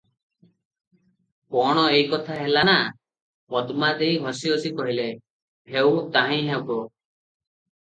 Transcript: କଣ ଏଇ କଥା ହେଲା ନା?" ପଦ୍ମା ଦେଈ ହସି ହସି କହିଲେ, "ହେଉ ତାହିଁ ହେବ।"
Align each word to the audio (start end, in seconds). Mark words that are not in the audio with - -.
କଣ 1.55 1.83
ଏଇ 1.91 1.99
କଥା 2.15 2.39
ହେଲା 2.39 2.65
ନା?" 2.71 2.75
ପଦ୍ମା 3.55 3.93
ଦେଈ 4.03 4.19
ହସି 4.27 4.57
ହସି 4.57 4.75
କହିଲେ, 4.83 5.09
"ହେଉ 5.77 5.97
ତାହିଁ 6.21 6.45
ହେବ।" 6.53 6.83